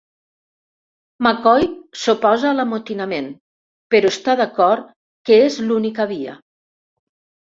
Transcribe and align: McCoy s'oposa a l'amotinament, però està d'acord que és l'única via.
McCoy 1.25 1.65
s'oposa 2.03 2.47
a 2.51 2.53
l'amotinament, 2.59 3.29
però 3.95 4.11
està 4.13 4.35
d'acord 4.39 4.87
que 5.31 5.37
és 5.51 5.59
l'única 5.67 6.11
via. 6.15 6.37